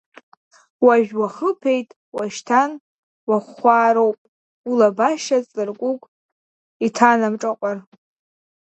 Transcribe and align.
Уажә 0.85 1.13
уахыԥеит, 1.19 1.89
уашьҭан 2.15 2.71
уахууаароуп, 3.29 4.17
улабашьа 4.69 5.37
аҵларкәыкә 5.39 6.05
иҭанамҿаҟәар… 6.85 7.77